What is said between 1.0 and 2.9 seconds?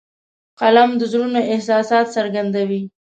زړونو احساسات څرګندوي